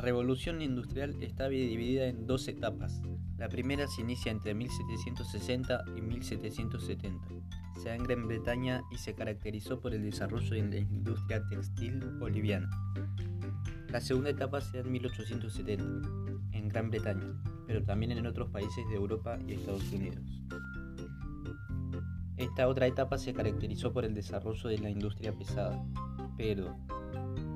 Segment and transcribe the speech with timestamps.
[0.00, 3.00] revolución industrial está dividida en dos etapas.
[3.38, 7.28] La primera se inicia entre 1760 y 1770.
[7.80, 12.00] Se da en Gran Bretaña y se caracterizó por el desarrollo de la industria textil
[12.18, 12.68] boliviana.
[13.88, 16.08] La segunda etapa se da en 1870,
[16.52, 20.24] en Gran Bretaña, pero también en otros países de Europa y Estados Unidos.
[22.36, 25.84] Esta otra etapa se caracterizó por el desarrollo de la industria pesada,
[26.36, 26.74] pero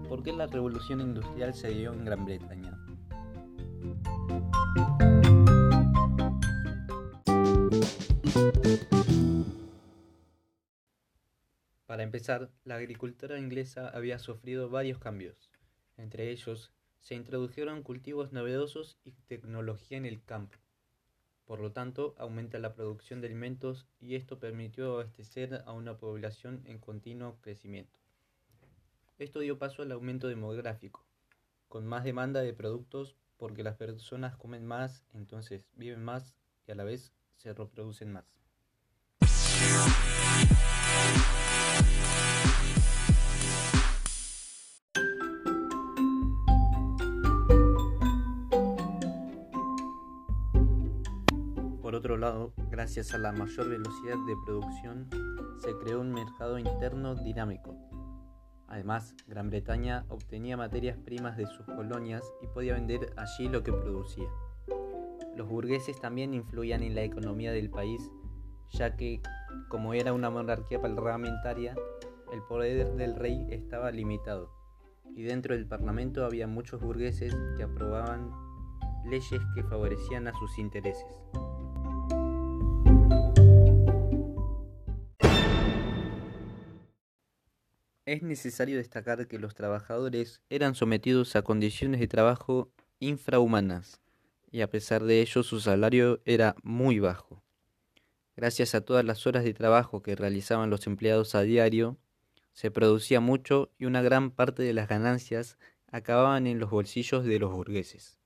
[0.08, 2.78] ¿Por qué la revolución industrial se dio en Gran Bretaña?
[11.86, 15.50] Para empezar, la agricultura inglesa había sufrido varios cambios.
[15.96, 20.58] Entre ellos, se introdujeron cultivos novedosos y tecnología en el campo.
[21.44, 26.62] Por lo tanto, aumenta la producción de alimentos y esto permitió abastecer a una población
[26.64, 28.03] en continuo crecimiento.
[29.25, 31.06] Esto dio paso al aumento demográfico,
[31.69, 36.36] con más demanda de productos porque las personas comen más, entonces viven más
[36.69, 38.27] y a la vez se reproducen más.
[51.80, 55.08] Por otro lado, gracias a la mayor velocidad de producción,
[55.62, 57.75] se creó un mercado interno dinámico,
[58.69, 63.73] Además, Gran Bretaña obtenía materias primas de sus colonias y podía vender allí lo que
[63.73, 64.29] producía.
[65.37, 68.11] Los burgueses también influían en la economía del país,
[68.70, 69.20] ya que,
[69.69, 71.75] como era una monarquía parlamentaria,
[72.33, 74.51] el poder del rey estaba limitado,
[75.15, 78.31] y dentro del parlamento había muchos burgueses que aprobaban
[79.05, 81.23] leyes que favorecían a sus intereses.
[88.06, 92.70] Es necesario destacar que los trabajadores eran sometidos a condiciones de trabajo
[93.01, 94.02] infrahumanas
[94.51, 97.42] y a pesar de ello su salario era muy bajo.
[98.36, 101.96] Gracias a todas las horas de trabajo que realizaban los empleados a diario,
[102.52, 105.56] se producía mucho y una gran parte de las ganancias
[105.90, 108.18] acababan en los bolsillos de los burgueses.